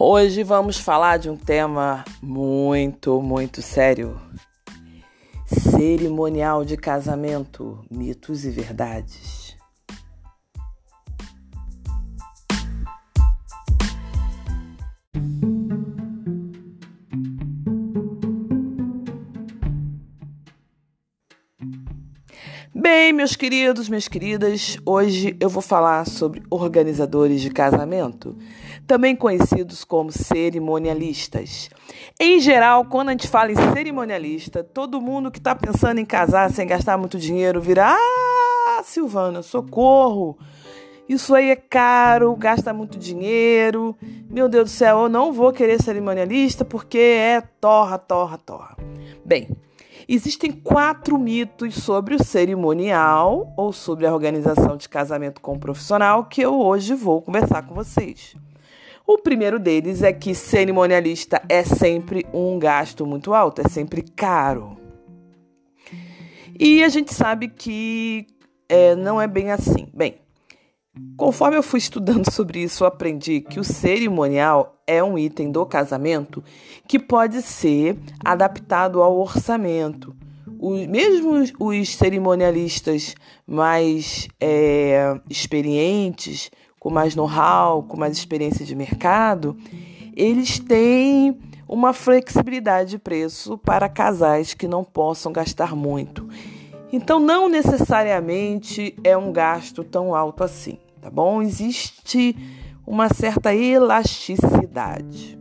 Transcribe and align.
Hoje 0.00 0.44
vamos 0.44 0.78
falar 0.78 1.16
de 1.16 1.28
um 1.28 1.36
tema 1.36 2.04
muito, 2.22 3.20
muito 3.20 3.60
sério: 3.60 4.16
cerimonial 5.44 6.64
de 6.64 6.76
casamento, 6.76 7.84
mitos 7.90 8.44
e 8.44 8.50
verdades. 8.50 9.56
Bem, 22.72 23.12
meus 23.12 23.34
queridos, 23.34 23.88
minhas 23.88 24.06
queridas, 24.06 24.78
hoje 24.86 25.36
eu 25.40 25.48
vou 25.48 25.60
falar 25.60 26.06
sobre 26.06 26.44
organizadores 26.48 27.40
de 27.40 27.50
casamento, 27.50 28.38
também 28.88 29.14
conhecidos 29.14 29.84
como 29.84 30.10
cerimonialistas. 30.10 31.68
Em 32.18 32.40
geral, 32.40 32.86
quando 32.86 33.10
a 33.10 33.12
gente 33.12 33.28
fala 33.28 33.52
em 33.52 33.72
cerimonialista, 33.74 34.64
todo 34.64 35.00
mundo 35.00 35.30
que 35.30 35.38
está 35.38 35.54
pensando 35.54 35.98
em 35.98 36.06
casar 36.06 36.50
sem 36.50 36.66
gastar 36.66 36.96
muito 36.96 37.18
dinheiro 37.18 37.60
vira: 37.60 37.86
Ah, 37.86 38.82
Silvana, 38.82 39.42
socorro! 39.42 40.38
Isso 41.06 41.34
aí 41.34 41.50
é 41.50 41.56
caro, 41.56 42.34
gasta 42.34 42.72
muito 42.72 42.98
dinheiro. 42.98 43.94
Meu 44.28 44.48
Deus 44.48 44.64
do 44.64 44.74
céu, 44.74 45.02
eu 45.02 45.08
não 45.08 45.32
vou 45.32 45.52
querer 45.52 45.80
cerimonialista 45.82 46.64
porque 46.64 46.98
é 46.98 47.42
torra, 47.60 47.98
torra, 47.98 48.38
torra. 48.38 48.76
Bem, 49.24 49.48
Existem 50.10 50.50
quatro 50.50 51.18
mitos 51.18 51.74
sobre 51.74 52.14
o 52.14 52.24
cerimonial 52.24 53.52
ou 53.54 53.74
sobre 53.74 54.06
a 54.06 54.14
organização 54.14 54.74
de 54.74 54.88
casamento 54.88 55.38
com 55.38 55.58
profissional 55.58 56.24
que 56.24 56.40
eu 56.40 56.58
hoje 56.58 56.94
vou 56.94 57.20
conversar 57.20 57.66
com 57.66 57.74
vocês. 57.74 58.34
O 59.10 59.16
primeiro 59.16 59.58
deles 59.58 60.02
é 60.02 60.12
que 60.12 60.34
cerimonialista 60.34 61.40
é 61.48 61.64
sempre 61.64 62.26
um 62.30 62.58
gasto 62.58 63.06
muito 63.06 63.32
alto, 63.32 63.62
é 63.62 63.68
sempre 63.68 64.02
caro. 64.02 64.76
E 66.60 66.84
a 66.84 66.88
gente 66.90 67.14
sabe 67.14 67.48
que 67.48 68.26
é, 68.68 68.94
não 68.94 69.18
é 69.18 69.26
bem 69.26 69.50
assim. 69.50 69.88
Bem, 69.94 70.16
Conforme 71.16 71.56
eu 71.56 71.62
fui 71.62 71.78
estudando 71.80 72.30
sobre 72.30 72.60
isso, 72.62 72.84
eu 72.84 72.88
aprendi 72.88 73.40
que 73.40 73.58
o 73.58 73.64
cerimonial 73.64 74.82
é 74.86 75.02
um 75.02 75.18
item 75.18 75.50
do 75.50 75.64
casamento 75.64 76.44
que 76.86 76.98
pode 76.98 77.40
ser 77.40 77.96
adaptado 78.22 79.02
ao 79.02 79.18
orçamento. 79.18 80.14
Os, 80.60 80.86
mesmo 80.86 81.30
os 81.60 81.94
cerimonialistas 81.94 83.14
mais 83.46 84.28
é, 84.40 85.18
experientes, 85.30 86.50
com 86.78 86.90
mais 86.90 87.14
know-how, 87.14 87.82
com 87.82 87.96
mais 87.96 88.16
experiência 88.16 88.64
de 88.64 88.74
mercado, 88.74 89.56
eles 90.16 90.58
têm 90.58 91.38
uma 91.68 91.92
flexibilidade 91.92 92.90
de 92.90 92.98
preço 92.98 93.58
para 93.58 93.88
casais 93.88 94.54
que 94.54 94.66
não 94.66 94.82
possam 94.82 95.32
gastar 95.32 95.76
muito. 95.76 96.28
Então, 96.92 97.20
não 97.20 97.48
necessariamente 97.48 98.96
é 99.04 99.16
um 99.16 99.32
gasto 99.32 99.84
tão 99.84 100.14
alto 100.14 100.42
assim 100.42 100.78
tá 101.08 101.10
bom? 101.10 101.40
Existe 101.40 102.36
uma 102.86 103.08
certa 103.08 103.54
elasticidade. 103.54 105.38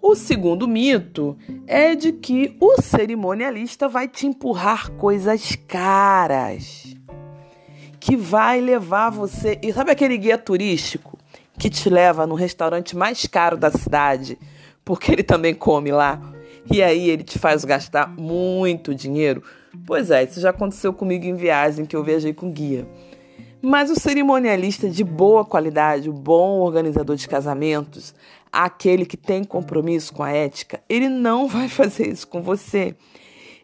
O 0.00 0.14
segundo 0.14 0.68
mito 0.68 1.36
é 1.66 1.94
de 1.94 2.12
que 2.12 2.56
o 2.60 2.80
cerimonialista 2.82 3.88
vai 3.88 4.06
te 4.06 4.26
empurrar 4.26 4.90
coisas 4.92 5.56
caras, 5.66 6.94
que 8.04 8.18
vai 8.18 8.60
levar 8.60 9.08
você. 9.08 9.58
E 9.62 9.72
sabe 9.72 9.90
aquele 9.90 10.18
guia 10.18 10.36
turístico 10.36 11.18
que 11.58 11.70
te 11.70 11.88
leva 11.88 12.26
no 12.26 12.34
restaurante 12.34 12.94
mais 12.94 13.26
caro 13.26 13.56
da 13.56 13.70
cidade, 13.70 14.38
porque 14.84 15.10
ele 15.10 15.22
também 15.22 15.54
come 15.54 15.90
lá, 15.90 16.20
e 16.70 16.82
aí 16.82 17.08
ele 17.08 17.22
te 17.22 17.38
faz 17.38 17.64
gastar 17.64 18.08
muito 18.08 18.94
dinheiro? 18.94 19.42
Pois 19.86 20.10
é, 20.10 20.22
isso 20.22 20.38
já 20.38 20.50
aconteceu 20.50 20.92
comigo 20.92 21.24
em 21.24 21.34
viagem 21.34 21.86
que 21.86 21.96
eu 21.96 22.04
viajei 22.04 22.34
com 22.34 22.52
guia. 22.52 22.86
Mas 23.62 23.90
o 23.90 23.98
cerimonialista 23.98 24.86
de 24.90 25.02
boa 25.02 25.42
qualidade, 25.42 26.10
o 26.10 26.12
bom 26.12 26.60
organizador 26.60 27.16
de 27.16 27.26
casamentos, 27.26 28.14
aquele 28.52 29.06
que 29.06 29.16
tem 29.16 29.44
compromisso 29.44 30.12
com 30.12 30.22
a 30.22 30.30
ética, 30.30 30.78
ele 30.90 31.08
não 31.08 31.48
vai 31.48 31.70
fazer 31.70 32.08
isso 32.08 32.28
com 32.28 32.42
você. 32.42 32.94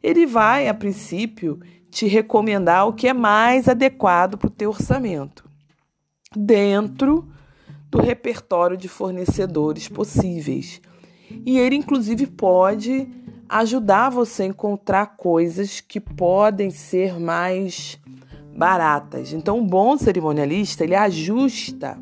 Ele 0.03 0.25
vai, 0.25 0.67
a 0.67 0.73
princípio, 0.73 1.61
te 1.91 2.07
recomendar 2.07 2.87
o 2.87 2.93
que 2.93 3.09
é 3.09 3.13
mais 3.13 3.69
adequado 3.69 4.39
para 4.39 4.47
o 4.47 4.51
teu 4.51 4.71
orçamento, 4.71 5.45
dentro 6.35 7.29
do 7.91 8.01
repertório 8.01 8.77
de 8.77 8.89
fornecedores 8.89 9.89
possíveis. 9.89 10.81
E 11.45 11.59
ele, 11.59 11.77
inclusive, 11.77 12.27
pode 12.27 13.09
ajudar 13.49 14.11
você 14.11 14.45
a 14.45 14.47
encontrar 14.47 15.17
coisas 15.17 15.81
que 15.81 15.99
podem 15.99 16.71
ser 16.71 17.19
mais 17.19 17.99
baratas. 18.57 19.33
Então, 19.33 19.59
um 19.59 19.67
bom 19.67 19.97
cerimonialista, 19.97 20.85
ele 20.85 20.95
ajusta 20.95 21.99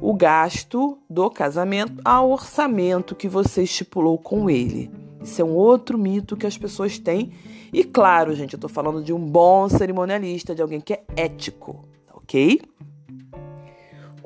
o 0.00 0.14
gasto 0.14 0.98
do 1.08 1.30
casamento 1.30 2.00
ao 2.04 2.30
orçamento 2.30 3.14
que 3.14 3.28
você 3.28 3.62
estipulou 3.62 4.18
com 4.18 4.48
ele. 4.48 4.90
Isso 5.28 5.42
é 5.42 5.44
um 5.44 5.54
outro 5.54 5.98
mito 5.98 6.36
que 6.36 6.46
as 6.46 6.56
pessoas 6.56 6.98
têm. 6.98 7.32
E 7.70 7.84
claro, 7.84 8.34
gente, 8.34 8.54
eu 8.54 8.56
estou 8.56 8.70
falando 8.70 9.02
de 9.02 9.12
um 9.12 9.20
bom 9.20 9.68
cerimonialista, 9.68 10.54
de 10.54 10.62
alguém 10.62 10.80
que 10.80 10.94
é 10.94 11.04
ético, 11.14 11.86
ok? 12.14 12.62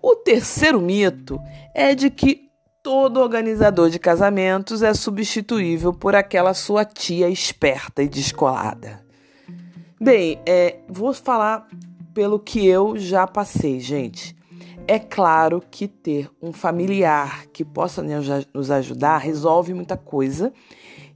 O 0.00 0.14
terceiro 0.14 0.80
mito 0.80 1.40
é 1.74 1.94
de 1.94 2.08
que 2.08 2.48
todo 2.82 3.20
organizador 3.20 3.90
de 3.90 3.98
casamentos 3.98 4.80
é 4.80 4.94
substituível 4.94 5.92
por 5.92 6.14
aquela 6.14 6.54
sua 6.54 6.84
tia 6.84 7.28
esperta 7.28 8.02
e 8.02 8.08
descolada. 8.08 9.04
Bem, 10.00 10.40
é, 10.46 10.78
vou 10.88 11.12
falar 11.12 11.66
pelo 12.14 12.38
que 12.38 12.64
eu 12.64 12.96
já 12.96 13.26
passei, 13.26 13.80
gente. 13.80 14.36
É 14.86 14.98
claro 14.98 15.62
que 15.70 15.86
ter 15.86 16.28
um 16.40 16.52
familiar 16.52 17.46
que 17.52 17.64
possa 17.64 18.02
nos 18.52 18.70
ajudar 18.70 19.18
resolve 19.18 19.72
muita 19.72 19.96
coisa. 19.96 20.52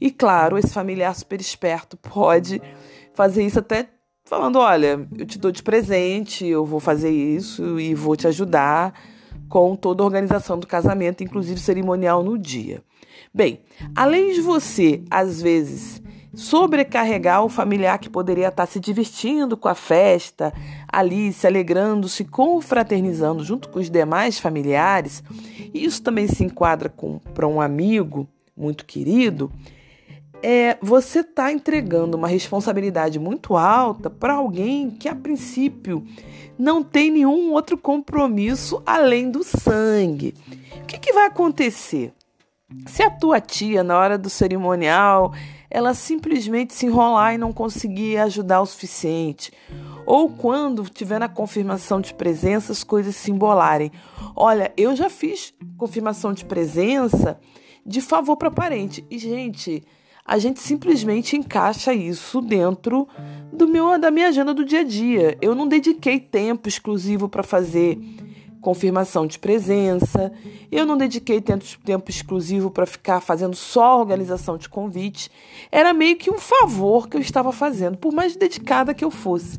E 0.00 0.10
claro, 0.10 0.56
esse 0.56 0.72
familiar 0.72 1.15
super 1.15 1.41
esperto 1.41 1.97
pode 2.10 2.60
fazer 3.15 3.44
isso 3.44 3.59
até 3.59 3.88
falando: 4.25 4.59
olha, 4.59 5.06
eu 5.19 5.27
te 5.27 5.38
dou 5.38 5.50
de 5.50 5.62
presente, 5.62 6.47
eu 6.47 6.65
vou 6.65 6.81
fazer 6.81 7.10
isso 7.10 7.81
e 7.81 7.94
vou 7.94 8.16
te 8.16 8.27
ajudar 8.28 8.94
com 9.49 9.74
toda 9.74 10.03
a 10.03 10.07
organização 10.07 10.59
do 10.59 10.66
casamento, 10.66 11.22
inclusive 11.22 11.60
cerimonial 11.60 12.22
no 12.22 12.39
dia. 12.39 12.83
Bem, 13.33 13.60
além 13.95 14.33
de 14.33 14.41
você, 14.41 15.03
às 15.10 15.41
vezes, 15.42 16.03
sobrecarregar 16.36 17.42
o 17.42 17.48
familiar 17.48 17.98
que 17.98 18.10
poderia 18.10 18.48
estar 18.48 18.66
se 18.66 18.78
divertindo 18.78 19.56
com 19.56 19.68
a 19.68 19.74
festa, 19.74 20.53
ali 20.86 21.33
se 21.33 21.47
alegrando, 21.47 22.09
se 22.09 22.24
confraternizando 22.24 23.42
junto 23.42 23.71
com 23.71 23.78
os 23.78 23.91
demais 23.91 24.38
familiares. 24.38 25.24
Isso 25.72 26.03
também 26.03 26.28
se 26.28 26.44
enquadra 26.44 26.92
para 27.33 27.48
um 27.48 27.59
amigo 27.59 28.28
muito 28.54 28.84
querido. 28.84 29.50
É, 30.42 30.77
você 30.83 31.21
está 31.21 31.50
entregando 31.50 32.18
uma 32.18 32.28
responsabilidade 32.28 33.18
muito 33.18 33.56
alta 33.56 34.10
para 34.10 34.34
alguém 34.34 34.91
que, 34.91 35.09
a 35.09 35.15
princípio, 35.15 36.06
não 36.59 36.82
tem 36.82 37.10
nenhum 37.10 37.53
outro 37.53 37.78
compromisso 37.78 38.82
além 38.84 39.30
do 39.30 39.42
sangue. 39.42 40.34
O 40.82 40.84
que, 40.84 40.98
que 40.98 41.15
vai 41.15 41.27
acontecer? 41.27 42.12
Se 42.86 43.03
a 43.03 43.10
tua 43.10 43.41
tia, 43.41 43.82
na 43.82 43.98
hora 43.98 44.18
do 44.18 44.28
cerimonial, 44.28 45.32
ela 45.71 45.95
simplesmente 45.95 46.74
se 46.74 46.86
enrolar 46.86 47.34
e 47.34 47.39
não 47.39 47.53
conseguir 47.53 48.18
ajudar 48.18 48.60
o 48.60 48.66
suficiente. 48.66 49.53
Ou 50.04 50.30
quando 50.30 50.89
tiver 50.89 51.18
na 51.18 51.28
confirmação 51.28 52.01
de 52.01 52.15
presença, 52.15 52.72
as 52.72 52.84
coisas 52.84 53.16
se 53.16 53.30
embolarem. 53.30 53.91
Olha, 54.34 54.72
eu 54.77 54.95
já 54.95 55.10
fiz 55.10 55.53
confirmação 55.77 56.33
de 56.33 56.45
presença 56.45 57.39
de 57.84 58.01
favor 58.01 58.36
para 58.36 58.51
parente. 58.51 59.04
E, 59.10 59.18
gente, 59.18 59.83
a 60.24 60.39
gente 60.39 60.60
simplesmente 60.60 61.36
encaixa 61.36 61.92
isso 61.95 62.41
dentro 62.41 63.07
do 63.53 63.68
meu 63.68 63.98
da 63.98 64.10
minha 64.10 64.28
agenda 64.28 64.53
do 64.53 64.65
dia 64.65 64.80
a 64.80 64.84
dia. 64.84 65.39
Eu 65.41 65.54
não 65.54 65.68
dediquei 65.68 66.18
tempo 66.18 66.68
exclusivo 66.68 67.28
para 67.28 67.42
fazer 67.42 67.98
confirmação 68.60 69.26
de 69.26 69.38
presença. 69.38 70.32
Eu 70.70 70.84
não 70.84 70.97
dediquei 70.97 71.41
tempo, 71.41 71.64
tempo 71.84 72.10
exclusivo 72.10 72.70
para 72.70 72.86
ficar 72.86 73.20
fazendo 73.20 73.54
só 73.54 73.98
organização 73.98 74.56
de 74.56 74.68
convite. 74.68 75.30
Era 75.70 75.92
meio 75.92 76.16
que 76.16 76.30
um 76.30 76.38
favor 76.38 77.08
que 77.08 77.16
eu 77.16 77.20
estava 77.20 77.53
fazendo, 77.53 77.97
por 77.97 78.12
mais 78.12 78.36
dedicada 78.36 78.94
que 78.94 79.04
eu 79.04 79.10
fosse. 79.10 79.58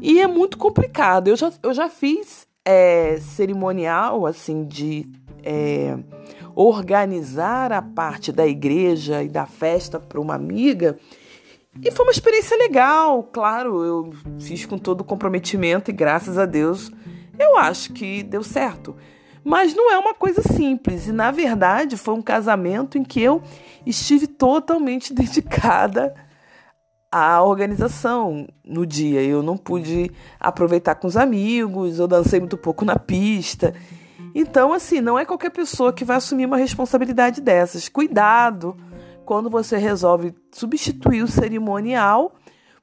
E 0.00 0.20
é 0.20 0.26
muito 0.26 0.58
complicado. 0.58 1.28
Eu 1.28 1.36
já, 1.36 1.52
eu 1.62 1.72
já 1.72 1.88
fiz 1.88 2.46
é, 2.64 3.18
cerimonial, 3.20 4.26
assim, 4.26 4.64
de 4.64 5.08
é, 5.42 5.96
organizar 6.54 7.72
a 7.72 7.80
parte 7.80 8.32
da 8.32 8.46
igreja 8.46 9.22
e 9.22 9.28
da 9.28 9.46
festa 9.46 10.00
para 10.00 10.20
uma 10.20 10.34
amiga. 10.34 10.98
E 11.82 11.90
foi 11.90 12.06
uma 12.06 12.12
experiência 12.12 12.56
legal, 12.56 13.22
claro, 13.22 13.84
eu 13.84 14.10
fiz 14.38 14.64
com 14.64 14.78
todo 14.78 15.02
o 15.02 15.04
comprometimento 15.04 15.90
e 15.90 15.94
graças 15.94 16.38
a 16.38 16.46
Deus 16.46 16.90
eu 17.38 17.56
acho 17.58 17.92
que 17.92 18.22
deu 18.22 18.42
certo. 18.42 18.96
Mas 19.44 19.74
não 19.74 19.92
é 19.92 19.98
uma 19.98 20.12
coisa 20.12 20.42
simples, 20.42 21.06
e 21.06 21.12
na 21.12 21.30
verdade 21.30 21.96
foi 21.96 22.14
um 22.14 22.22
casamento 22.22 22.98
em 22.98 23.04
que 23.04 23.22
eu 23.22 23.40
estive 23.86 24.26
totalmente 24.26 25.14
dedicada 25.14 26.14
à 27.12 27.42
organização 27.42 28.48
no 28.64 28.84
dia. 28.84 29.22
Eu 29.22 29.42
não 29.42 29.56
pude 29.56 30.10
aproveitar 30.40 30.96
com 30.96 31.06
os 31.06 31.16
amigos, 31.16 31.98
eu 31.98 32.08
dancei 32.08 32.40
muito 32.40 32.56
pouco 32.56 32.84
na 32.84 32.98
pista. 32.98 33.72
Então, 34.34 34.72
assim, 34.72 35.00
não 35.00 35.18
é 35.18 35.24
qualquer 35.24 35.50
pessoa 35.50 35.92
que 35.92 36.04
vai 36.04 36.16
assumir 36.16 36.44
uma 36.44 36.58
responsabilidade 36.58 37.40
dessas. 37.40 37.88
Cuidado 37.88 38.76
quando 39.24 39.48
você 39.48 39.76
resolve 39.76 40.34
substituir 40.52 41.22
o 41.22 41.28
cerimonial 41.28 42.34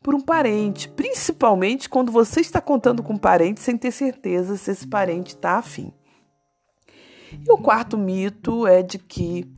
por 0.04 0.14
um 0.14 0.20
parente, 0.20 0.90
principalmente 0.90 1.90
quando 1.90 2.12
você 2.12 2.42
está 2.42 2.60
contando 2.60 3.02
com 3.02 3.14
um 3.14 3.18
parente 3.18 3.62
sem 3.62 3.78
ter 3.78 3.92
certeza 3.92 4.58
se 4.58 4.70
esse 4.70 4.86
parente 4.86 5.34
está 5.34 5.58
afim. 5.58 5.94
E 7.32 7.52
o 7.52 7.58
quarto 7.58 7.98
mito 7.98 8.68
é 8.68 8.84
de 8.84 9.00
que 9.00 9.50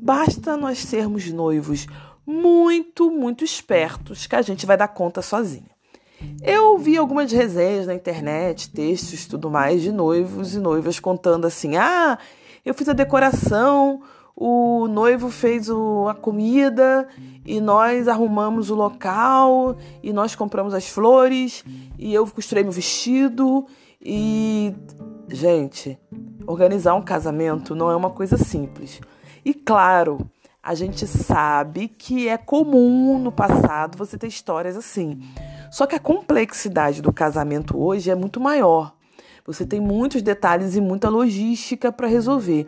basta 0.00 0.56
nós 0.56 0.78
sermos 0.78 1.26
noivos 1.32 1.86
muito, 2.26 3.10
muito 3.10 3.42
espertos 3.42 4.26
que 4.26 4.36
a 4.36 4.42
gente 4.42 4.66
vai 4.66 4.76
dar 4.76 4.88
conta 4.88 5.22
sozinha. 5.22 5.70
Eu 6.42 6.78
vi 6.78 6.96
algumas 6.96 7.30
resenhas 7.32 7.86
na 7.86 7.94
internet, 7.94 8.70
textos 8.70 9.26
tudo 9.26 9.50
mais 9.50 9.82
de 9.82 9.92
noivos 9.92 10.54
e 10.54 10.58
noivas 10.58 10.98
contando 10.98 11.46
assim: 11.46 11.76
ah, 11.76 12.18
eu 12.64 12.74
fiz 12.74 12.88
a 12.88 12.92
decoração, 12.92 14.02
o 14.36 14.86
noivo 14.86 15.30
fez 15.30 15.70
o, 15.70 16.06
a 16.08 16.14
comida 16.14 17.08
e 17.42 17.58
nós 17.58 18.06
arrumamos 18.06 18.68
o 18.68 18.74
local 18.74 19.78
e 20.02 20.12
nós 20.12 20.34
compramos 20.34 20.74
as 20.74 20.86
flores 20.86 21.64
e 21.98 22.12
eu 22.12 22.26
costurei 22.26 22.62
meu 22.62 22.72
vestido 22.72 23.66
e 24.00 24.74
gente, 25.30 25.98
organizar 26.46 26.94
um 26.94 27.02
casamento 27.02 27.74
não 27.74 27.90
é 27.90 27.96
uma 27.96 28.10
coisa 28.10 28.36
simples. 28.36 29.00
E 29.42 29.54
claro, 29.54 30.30
a 30.62 30.74
gente 30.74 31.06
sabe 31.06 31.88
que 31.88 32.28
é 32.28 32.36
comum 32.36 33.18
no 33.18 33.32
passado 33.32 33.96
você 33.96 34.18
ter 34.18 34.26
histórias 34.26 34.76
assim. 34.76 35.18
Só 35.70 35.86
que 35.86 35.94
a 35.94 36.00
complexidade 36.00 37.00
do 37.00 37.12
casamento 37.12 37.78
hoje 37.78 38.10
é 38.10 38.14
muito 38.14 38.38
maior. 38.38 38.92
Você 39.46 39.64
tem 39.64 39.80
muitos 39.80 40.20
detalhes 40.22 40.76
e 40.76 40.80
muita 40.80 41.08
logística 41.08 41.90
para 41.90 42.06
resolver. 42.06 42.66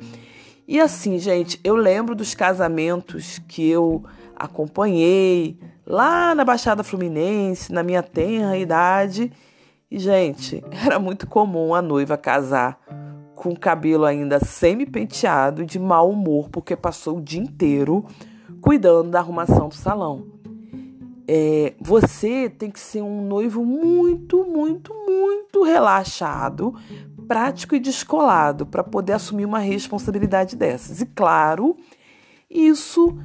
E 0.69 0.79
assim, 0.79 1.19
gente, 1.19 1.59
eu 1.65 1.75
lembro 1.75 2.15
dos 2.15 2.35
casamentos 2.35 3.39
que 3.49 3.67
eu 3.67 4.05
acompanhei 4.37 5.59
lá 5.87 6.35
na 6.35 6.45
Baixada 6.45 6.85
Fluminense, 6.85 7.73
na 7.73 7.83
minha 7.83 8.03
tenra 8.03 8.55
idade. 8.55 9.33
E, 9.91 9.99
gente, 9.99 10.63
era 10.85 10.99
muito 10.99 11.27
comum 11.27 11.75
a 11.75 11.81
noiva 11.81 12.19
casar 12.19 12.79
com 13.35 13.49
o 13.49 13.59
cabelo 13.59 14.05
ainda 14.05 14.45
semi-penteado 14.45 15.63
e 15.63 15.65
de 15.65 15.79
mau 15.79 16.11
humor, 16.11 16.51
porque 16.51 16.77
passou 16.77 17.17
o 17.17 17.23
dia 17.23 17.41
inteiro 17.41 18.05
cuidando 18.61 19.11
da 19.11 19.21
arrumação 19.21 19.71
do 19.71 19.75
salão. 19.75 20.27
É, 21.27 21.73
você 21.81 22.51
tem 22.51 22.71
que 22.71 22.81
ser 22.81 23.01
um 23.01 23.27
noivo 23.27 23.65
muito, 23.65 24.45
muito, 24.45 24.93
muito 24.93 25.63
relaxado 25.63 26.75
prático 27.29 27.77
e 27.77 27.79
descolado 27.79 28.65
para 28.67 28.83
poder 28.83 29.13
assumir 29.13 29.45
uma 29.45 29.59
responsabilidade 29.59 30.57
dessas. 30.57 31.03
E 31.03 31.07
claro, 31.07 31.77
isso 32.51 33.17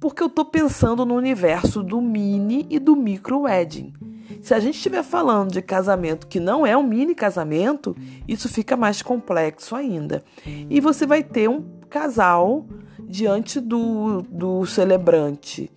porque 0.00 0.22
eu 0.22 0.26
estou 0.26 0.44
pensando 0.44 1.06
no 1.06 1.14
universo 1.14 1.82
do 1.82 2.02
mini 2.02 2.66
e 2.68 2.78
do 2.78 2.94
micro 2.94 3.42
wedding. 3.42 3.94
Se 4.42 4.52
a 4.52 4.58
gente 4.58 4.74
estiver 4.74 5.02
falando 5.02 5.52
de 5.52 5.62
casamento 5.62 6.26
que 6.26 6.40
não 6.40 6.66
é 6.66 6.76
um 6.76 6.82
mini 6.82 7.14
casamento, 7.14 7.96
isso 8.28 8.48
fica 8.48 8.76
mais 8.76 9.00
complexo 9.00 9.74
ainda. 9.74 10.22
E 10.68 10.80
você 10.80 11.06
vai 11.06 11.22
ter 11.22 11.48
um 11.48 11.64
casal 11.88 12.66
diante 13.08 13.60
do, 13.60 14.22
do 14.22 14.66
celebrante 14.66 15.70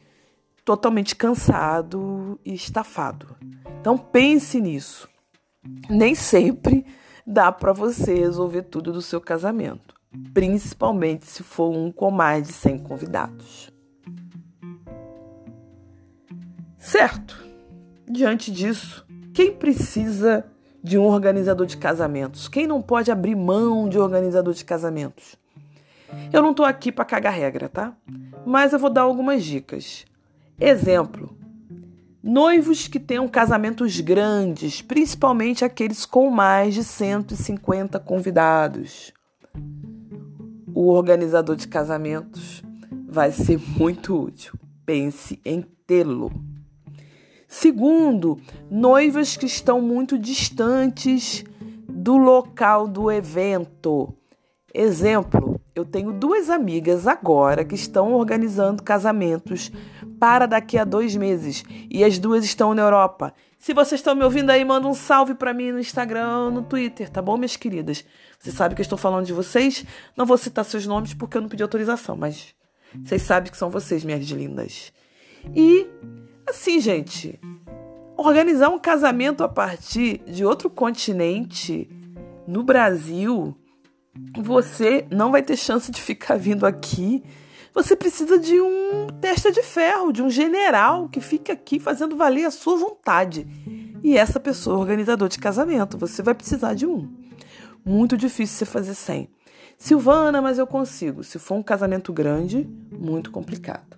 totalmente 0.66 1.16
cansado 1.16 2.40
e 2.44 2.54
estafado. 2.54 3.36
Então 3.80 3.98
pense 3.98 4.60
nisso. 4.60 5.08
Nem 5.90 6.14
sempre 6.14 6.86
dá 7.30 7.52
para 7.52 7.72
você 7.72 8.16
resolver 8.16 8.64
tudo 8.64 8.92
do 8.92 9.04
seu 9.04 9.22
casamento, 9.22 9.94
principalmente 10.34 11.28
se 11.28 11.44
for 11.44 11.70
um 11.70 11.92
com 11.92 12.10
mais 12.10 12.48
de 12.48 12.54
100 12.54 12.80
convidados. 12.80 13.72
Certo? 16.76 17.46
Diante 18.10 18.52
disso, 18.52 19.06
quem 19.32 19.54
precisa 19.54 20.44
de 20.84 20.98
um 20.98 21.04
organizador 21.04 21.68
de 21.68 21.78
casamentos? 21.78 22.48
Quem 22.48 22.66
não 22.66 22.82
pode 22.82 23.12
abrir 23.12 23.36
mão 23.36 23.88
de 23.88 24.00
organizador 24.00 24.56
de 24.56 24.66
casamentos? 24.66 25.36
Eu 26.34 26.42
não 26.42 26.50
estou 26.50 26.66
aqui 26.66 26.92
para 26.92 27.06
cagar 27.06 27.34
regra, 27.34 27.70
tá? 27.70 27.96
Mas 28.44 28.74
eu 28.74 28.80
vou 28.80 28.90
dar 28.90 29.02
algumas 29.02 29.44
dicas. 29.44 30.04
Exemplo: 30.60 31.38
Noivos 32.22 32.86
que 32.90 33.00
tenham 33.00 33.30
casamentos 33.30 34.02
grandes, 34.02 34.82
principalmente 34.82 35.64
aqueles 35.64 36.06
com 36.06 36.30
mais 36.30 36.74
de 36.74 36.84
150 36.84 37.98
convidados. 37.98 39.14
O 40.76 40.90
organizador 40.90 41.56
de 41.56 41.66
casamentos 41.66 42.62
vai 43.08 43.32
ser 43.32 43.58
muito 43.58 44.22
útil. 44.22 44.54
Pense 44.86 45.40
em 45.46 45.62
tê-lo. 45.88 46.30
Segundo, 47.48 48.38
noivas 48.70 49.38
que 49.38 49.46
estão 49.46 49.82
muito 49.82 50.20
distantes 50.20 51.46
do 51.88 52.18
local 52.18 52.86
do 52.86 53.10
evento. 53.10 54.14
Exemplo, 54.74 55.60
eu 55.74 55.86
tenho 55.86 56.12
duas 56.12 56.50
amigas 56.50 57.08
agora 57.08 57.64
que 57.64 57.76
estão 57.76 58.14
organizando 58.14 58.84
casamentos 58.84 59.72
para 60.20 60.46
daqui 60.46 60.78
a 60.78 60.84
dois 60.84 61.16
meses 61.16 61.64
e 61.90 62.04
as 62.04 62.20
duas 62.20 62.44
estão 62.44 62.74
na 62.74 62.82
Europa. 62.82 63.34
Se 63.58 63.74
vocês 63.74 64.00
estão 64.00 64.16
me 64.16 64.24
ouvindo 64.24 64.50
aí, 64.50 64.64
manda 64.64 64.88
um 64.88 64.94
salve 64.94 65.34
para 65.36 65.54
mim 65.54 65.72
no 65.72 65.80
Instagram, 65.80 66.50
no 66.50 66.62
Twitter, 66.62 67.10
tá 67.10 67.22
bom, 67.22 67.36
minhas 67.36 67.56
queridas? 67.56 68.06
Você 68.40 68.52
sabe 68.52 68.74
que 68.74 68.82
eu 68.82 68.84
estou 68.84 68.98
falando 68.98 69.26
de 69.26 69.34
vocês. 69.34 69.86
Não 70.16 70.26
vou 70.26 70.38
citar 70.38 70.64
seus 70.64 70.86
nomes 70.86 71.14
porque 71.14 71.38
eu 71.38 71.42
não 71.42 71.50
pedi 71.50 71.62
autorização, 71.62 72.16
mas 72.16 72.56
vocês 73.04 73.22
sabem 73.22 73.52
que 73.52 73.58
são 73.58 73.70
vocês, 73.70 74.04
minhas 74.04 74.26
lindas. 74.30 74.94
E 75.56 75.88
assim, 76.48 76.80
gente, 76.80 77.40
organizar 78.18 78.70
um 78.70 78.80
casamento 78.80 79.44
a 79.44 79.50
partir 79.50 80.20
de 80.26 80.46
outro 80.46 80.70
continente 80.70 81.90
no 82.48 82.64
Brasil, 82.64 83.56
você 84.38 85.06
não 85.12 85.32
vai 85.32 85.42
ter 85.42 85.56
chance 85.58 85.92
de 85.92 86.02
ficar 86.02 86.36
vindo 86.36 86.66
aqui 86.66 87.24
você 87.84 87.96
precisa 87.96 88.38
de 88.38 88.60
um 88.60 89.08
testa 89.22 89.52
de 89.52 89.64
ferro, 89.64 90.12
de 90.12 90.22
um 90.22 90.30
general 90.30 91.08
que 91.08 91.22
fica 91.22 91.54
aqui 91.54 91.80
fazendo 91.80 92.18
valer 92.18 92.44
a 92.46 92.52
sua 92.52 92.78
vontade. 92.78 93.48
E 94.04 94.18
essa 94.18 94.38
pessoa 94.38 94.78
organizador 94.78 95.30
de 95.30 95.40
casamento. 95.40 95.98
Você 95.98 96.22
vai 96.22 96.34
precisar 96.34 96.74
de 96.74 96.86
um. 96.86 97.10
Muito 97.86 98.18
difícil 98.18 98.58
você 98.58 98.66
fazer 98.66 98.94
sem. 98.94 99.30
Silvana, 99.78 100.42
mas 100.42 100.58
eu 100.58 100.68
consigo. 100.68 101.24
Se 101.24 101.40
for 101.40 101.56
um 101.56 101.64
casamento 101.64 102.12
grande, 102.12 102.70
muito 102.92 103.32
complicado. 103.32 103.98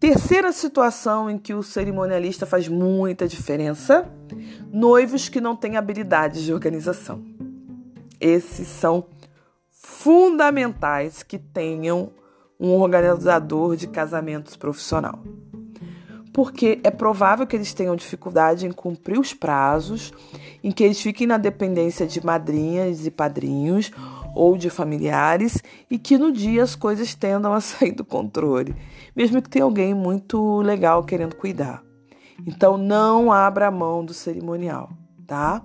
Terceira 0.00 0.50
situação 0.50 1.30
em 1.30 1.38
que 1.38 1.54
o 1.54 1.62
cerimonialista 1.62 2.44
faz 2.44 2.66
muita 2.66 3.28
diferença: 3.28 4.10
noivos 4.72 5.28
que 5.28 5.40
não 5.40 5.54
têm 5.54 5.76
habilidades 5.76 6.42
de 6.42 6.52
organização. 6.52 7.22
Esses 8.20 8.66
são 8.66 9.06
fundamentais 9.90 11.22
que 11.22 11.38
tenham 11.38 12.12
um 12.58 12.70
organizador 12.70 13.76
de 13.76 13.88
casamentos 13.88 14.56
profissional. 14.56 15.18
Porque 16.32 16.80
é 16.84 16.90
provável 16.90 17.46
que 17.46 17.56
eles 17.56 17.74
tenham 17.74 17.96
dificuldade 17.96 18.66
em 18.66 18.72
cumprir 18.72 19.18
os 19.18 19.34
prazos, 19.34 20.12
em 20.62 20.70
que 20.70 20.84
eles 20.84 21.00
fiquem 21.00 21.26
na 21.26 21.36
dependência 21.36 22.06
de 22.06 22.24
madrinhas 22.24 23.04
e 23.04 23.10
padrinhos, 23.10 23.90
ou 24.32 24.56
de 24.56 24.70
familiares 24.70 25.60
e 25.90 25.98
que 25.98 26.16
no 26.16 26.30
dia 26.30 26.62
as 26.62 26.76
coisas 26.76 27.14
tendam 27.16 27.52
a 27.52 27.60
sair 27.60 27.92
do 27.92 28.04
controle, 28.04 28.76
mesmo 29.14 29.42
que 29.42 29.50
tenha 29.50 29.64
alguém 29.64 29.92
muito 29.92 30.60
legal 30.60 31.02
querendo 31.02 31.34
cuidar. 31.34 31.82
Então 32.46 32.78
não 32.78 33.32
abra 33.32 33.72
mão 33.72 34.04
do 34.04 34.14
cerimonial, 34.14 34.88
tá? 35.26 35.62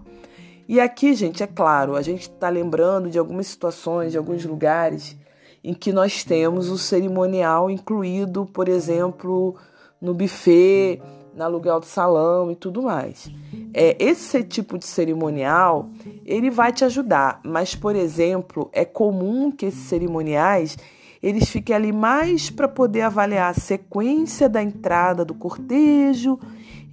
E 0.68 0.80
aqui, 0.80 1.14
gente, 1.14 1.44
é 1.44 1.48
claro, 1.48 1.96
a 1.96 2.02
gente 2.02 2.24
está 2.24 2.50
lembrando 2.50 3.10
de 3.10 3.20
algumas 3.20 3.48
situações, 3.48 4.12
de 4.12 4.18
alguns 4.18 4.44
lugares 4.46 5.16
em 5.64 5.74
que 5.74 5.92
nós 5.92 6.24
temos 6.24 6.70
o 6.70 6.78
cerimonial 6.78 7.70
incluído, 7.70 8.46
por 8.46 8.68
exemplo, 8.68 9.56
no 10.00 10.14
buffet, 10.14 11.02
no 11.36 11.44
aluguel 11.44 11.80
do 11.80 11.86
salão 11.86 12.52
e 12.52 12.56
tudo 12.56 12.82
mais. 12.82 13.30
É, 13.74 13.96
esse 14.00 14.44
tipo 14.44 14.78
de 14.78 14.86
cerimonial, 14.86 15.90
ele 16.26 16.50
vai 16.50 16.72
te 16.72 16.86
ajudar, 16.86 17.42
mas, 17.44 17.76
por 17.76 17.96
exemplo, 17.96 18.70
é 18.72 18.86
comum 18.86 19.52
que 19.52 19.66
esses 19.66 19.88
cerimoniais 19.88 20.78
eles 21.22 21.50
fiquem 21.50 21.76
ali 21.76 21.92
mais 21.92 22.52
para 22.52 22.68
poder 22.68 23.02
avaliar 23.02 23.50
a 23.50 23.60
sequência 23.60 24.48
da 24.48 24.62
entrada 24.62 25.26
do 25.26 25.34
cortejo 25.34 26.40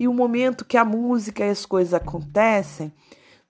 e 0.00 0.08
o 0.08 0.14
momento 0.14 0.64
que 0.64 0.78
a 0.78 0.84
música 0.86 1.44
e 1.44 1.50
as 1.50 1.66
coisas 1.66 1.92
acontecem, 1.92 2.90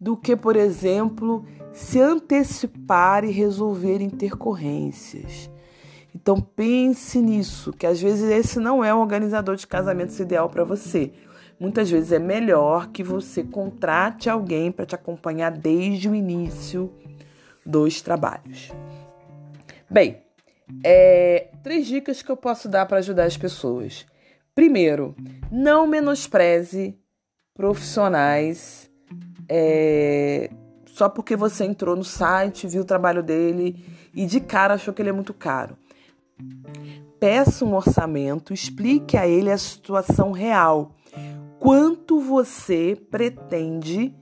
do 0.02 0.16
que, 0.16 0.34
por 0.34 0.56
exemplo, 0.56 1.46
se 1.72 2.00
antecipar 2.00 3.24
e 3.24 3.30
resolver 3.30 4.02
intercorrências. 4.02 5.48
Então 6.12 6.40
pense 6.40 7.22
nisso, 7.22 7.72
que 7.72 7.86
às 7.86 8.02
vezes 8.02 8.28
esse 8.28 8.58
não 8.58 8.84
é 8.84 8.92
um 8.92 8.98
organizador 8.98 9.54
de 9.54 9.64
casamentos 9.64 10.18
ideal 10.18 10.50
para 10.50 10.64
você. 10.64 11.12
Muitas 11.58 11.88
vezes 11.88 12.10
é 12.10 12.18
melhor 12.18 12.88
que 12.88 13.04
você 13.04 13.44
contrate 13.44 14.28
alguém 14.28 14.72
para 14.72 14.84
te 14.84 14.96
acompanhar 14.96 15.52
desde 15.52 16.08
o 16.08 16.16
início 16.16 16.92
dos 17.64 18.02
trabalhos. 18.02 18.72
Bem, 19.88 20.20
é, 20.84 21.46
três 21.62 21.86
dicas 21.86 22.22
que 22.22 22.30
eu 22.30 22.36
posso 22.36 22.68
dar 22.68 22.86
para 22.86 22.98
ajudar 22.98 23.22
as 23.22 23.36
pessoas. 23.36 24.04
Primeiro, 24.52 25.14
não 25.48 25.86
menospreze 25.86 26.98
profissionais 27.54 28.81
é, 29.54 30.48
só 30.86 31.10
porque 31.10 31.36
você 31.36 31.66
entrou 31.66 31.94
no 31.94 32.04
site, 32.04 32.66
viu 32.66 32.80
o 32.80 32.86
trabalho 32.86 33.22
dele 33.22 33.84
e 34.14 34.24
de 34.24 34.40
cara 34.40 34.74
achou 34.74 34.94
que 34.94 35.02
ele 35.02 35.10
é 35.10 35.12
muito 35.12 35.34
caro. 35.34 35.76
Peça 37.20 37.62
um 37.62 37.74
orçamento, 37.74 38.54
explique 38.54 39.14
a 39.14 39.28
ele 39.28 39.50
a 39.50 39.58
situação 39.58 40.32
real. 40.32 40.94
Quanto 41.58 42.18
você 42.18 42.96
pretende 43.10 44.14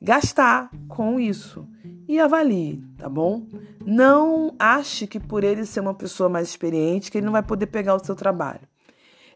gastar 0.00 0.70
com 0.88 1.18
isso? 1.18 1.66
E 2.06 2.20
avalie, 2.20 2.84
tá 2.96 3.08
bom? 3.08 3.44
Não 3.84 4.54
ache 4.60 5.08
que 5.08 5.18
por 5.18 5.42
ele 5.42 5.66
ser 5.66 5.80
uma 5.80 5.94
pessoa 5.94 6.28
mais 6.28 6.48
experiente, 6.48 7.10
que 7.10 7.18
ele 7.18 7.26
não 7.26 7.32
vai 7.32 7.42
poder 7.42 7.66
pegar 7.66 7.96
o 7.96 8.04
seu 8.04 8.14
trabalho. 8.14 8.68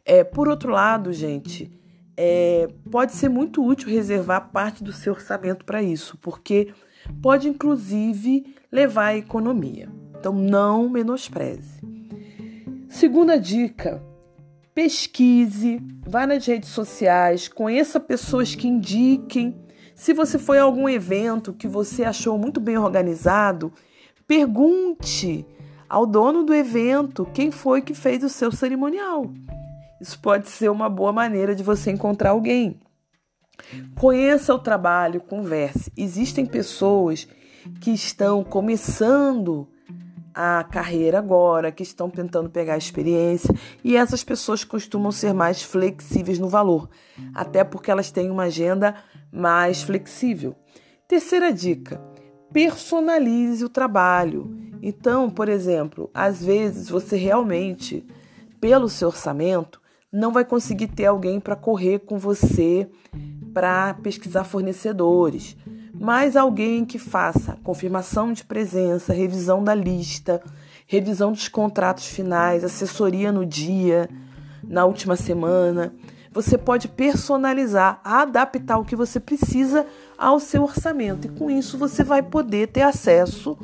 É, 0.05 0.23
por 0.23 0.49
outro 0.49 0.71
lado, 0.71 1.13
gente, 1.13 1.69
é, 2.17 2.69
pode 2.91 3.13
ser 3.13 3.29
muito 3.29 3.65
útil 3.65 3.91
reservar 3.91 4.51
parte 4.51 4.83
do 4.83 4.93
seu 4.93 5.13
orçamento 5.13 5.65
para 5.65 5.83
isso, 5.83 6.17
porque 6.19 6.73
pode 7.21 7.49
inclusive 7.49 8.55
levar 8.73 9.07
à 9.07 9.17
economia. 9.17 9.89
Então, 10.19 10.33
não 10.33 10.89
menospreze. 10.89 11.81
Segunda 12.89 13.39
dica: 13.39 14.03
pesquise, 14.75 15.81
vá 16.07 16.27
nas 16.27 16.45
redes 16.47 16.71
sociais, 16.71 17.49
conheça 17.49 18.01
pessoas 18.01 18.55
que 18.55 18.67
indiquem. 18.67 19.61
Se 19.95 20.13
você 20.13 20.39
foi 20.39 20.59
a 20.59 20.63
algum 20.63 20.89
evento 20.89 21.53
que 21.53 21.69
você 21.69 22.05
achou 22.05 22.39
muito 22.39 22.61
bem 22.61 22.77
organizado, 22.77 23.73
pergunte 24.27 25.47
ao 25.89 26.05
dono 26.05 26.43
do 26.43 26.53
evento 26.53 27.27
quem 27.33 27.51
foi 27.51 27.81
que 27.81 27.95
fez 27.95 28.23
o 28.23 28.29
seu 28.29 28.51
cerimonial. 28.51 29.33
Isso 30.01 30.19
pode 30.19 30.49
ser 30.49 30.71
uma 30.71 30.89
boa 30.89 31.13
maneira 31.13 31.55
de 31.55 31.63
você 31.63 31.91
encontrar 31.91 32.31
alguém. 32.31 32.81
Conheça 33.99 34.55
o 34.55 34.59
trabalho, 34.59 35.21
converse. 35.21 35.91
Existem 35.97 36.45
pessoas 36.45 37.27
que 37.81 37.91
estão 37.91 38.45
começando 38.45 39.69
a 40.35 40.63
carreira 40.65 41.19
agora, 41.19 41.73
que 41.73 41.83
estão 41.83 42.11
tentando 42.11 42.51
pegar 42.51 42.75
a 42.75 42.79
experiência, 42.79 43.55
e 43.83 43.97
essas 43.97 44.23
pessoas 44.23 44.63
costumam 44.63 45.11
ser 45.11 45.33
mais 45.33 45.63
flexíveis 45.63 46.39
no 46.39 46.49
valor, 46.49 46.91
até 47.35 47.65
porque 47.65 47.91
elas 47.91 48.11
têm 48.11 48.31
uma 48.31 48.45
agenda 48.45 48.95
mais 49.33 49.83
flexível. 49.83 50.55
Terceira 51.09 51.51
dica: 51.51 51.99
personalize 52.53 53.65
o 53.65 53.69
trabalho. 53.71 54.55
Então, 54.83 55.31
por 55.31 55.49
exemplo, 55.49 56.11
às 56.13 56.45
vezes 56.45 56.91
você 56.91 57.17
realmente, 57.17 58.07
pelo 58.61 58.91
seu 58.91 59.09
orçamento, 59.09 59.81
não 60.17 60.33
vai 60.33 60.45
conseguir 60.45 60.89
ter 60.89 61.07
alguém 61.07 61.39
para 61.39 61.55
correr 61.55 62.01
com 62.01 62.19
você 62.19 62.89
para 63.53 63.95
pesquisar 63.95 64.45
fornecedores 64.45 65.57
mais 65.99 66.37
alguém 66.37 66.85
que 66.85 66.99
faça 66.99 67.59
confirmação 67.63 68.33
de 68.33 68.45
presença, 68.45 69.13
revisão 69.13 69.65
da 69.65 69.75
lista, 69.75 70.43
revisão 70.87 71.33
dos 71.33 71.49
contratos 71.49 72.07
finais, 72.07 72.65
assessoria 72.65 73.33
no 73.33 73.47
dia, 73.47 74.09
na 74.63 74.85
última 74.85 75.17
semana. 75.17 75.95
Você 76.33 76.59
pode 76.59 76.89
personalizar, 76.89 78.01
adaptar 78.05 78.79
o 78.79 78.85
que 78.85 78.95
você 78.95 79.19
precisa 79.19 79.87
ao 80.19 80.39
seu 80.39 80.63
orçamento 80.65 81.27
e 81.27 81.31
com 81.31 81.51
isso 81.51 81.79
você 81.79 82.05
vai 82.05 82.23
poder 82.23 82.69
ter 82.69 82.83
acesso 82.83 83.57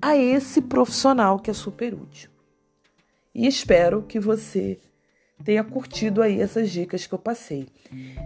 a 0.00 0.16
esse 0.16 0.62
profissional 0.62 1.38
que 1.38 1.50
é 1.50 1.54
super 1.54 1.92
útil. 1.92 2.30
E 3.34 3.46
espero 3.46 4.02
que 4.02 4.18
você 4.18 4.78
tenha 5.44 5.62
curtido 5.62 6.22
aí 6.22 6.40
essas 6.40 6.70
dicas 6.70 7.06
que 7.06 7.14
eu 7.14 7.18
passei. 7.18 7.66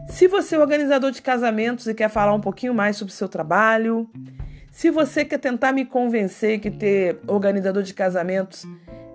Se 0.08 0.28
você 0.28 0.56
é 0.56 0.58
organizador 0.58 1.10
de 1.10 1.20
casamentos 1.20 1.86
e 1.86 1.94
quer 1.94 2.08
falar 2.08 2.32
um 2.32 2.40
pouquinho 2.40 2.72
mais 2.72 2.96
sobre 2.96 3.12
o 3.12 3.16
seu 3.16 3.28
trabalho, 3.28 4.08
se 4.70 4.90
você 4.90 5.24
quer 5.24 5.38
tentar 5.38 5.72
me 5.72 5.84
convencer 5.84 6.60
que 6.60 6.70
ter 6.70 7.18
organizador 7.26 7.82
de 7.82 7.92
casamentos 7.92 8.64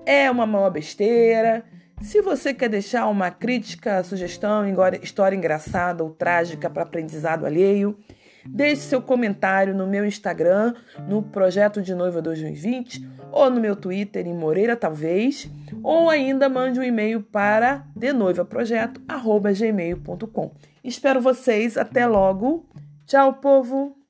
é 0.05 0.29
uma 0.29 0.45
maior 0.45 0.69
besteira, 0.69 1.63
se 2.01 2.21
você 2.21 2.53
quer 2.53 2.67
deixar 2.67 3.07
uma 3.07 3.31
crítica, 3.31 4.03
sugestão, 4.03 4.65
história 5.01 5.35
engraçada 5.35 6.03
ou 6.03 6.09
trágica 6.09 6.69
para 6.69 6.83
aprendizado 6.83 7.45
alheio, 7.45 7.97
Deixe 8.45 8.81
seu 8.81 9.01
comentário 9.01 9.73
no 9.73 9.87
meu 9.87 10.05
Instagram, 10.05 10.73
no 11.07 11.23
Projeto 11.23 11.81
de 11.81 11.95
Noiva 11.95 12.21
2020, 12.21 13.07
ou 13.33 13.49
no 13.49 13.59
meu 13.59 13.75
Twitter, 13.75 14.27
em 14.27 14.33
Moreira 14.33 14.75
Talvez, 14.75 15.49
ou 15.81 16.07
ainda 16.07 16.47
mande 16.47 16.79
um 16.79 16.83
e-mail 16.83 17.23
para 17.23 17.83
denoivaprojeto.gmail.com. 17.95 20.51
Espero 20.83 21.19
vocês, 21.19 21.75
até 21.75 22.05
logo. 22.05 22.69
Tchau, 23.07 23.33
povo! 23.33 24.02